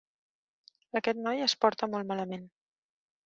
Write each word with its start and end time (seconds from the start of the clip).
Aquest 0.99 1.19
noi 1.27 1.43
es 1.47 1.55
porta 1.65 1.91
molt 1.93 2.09
malament. 2.13 2.47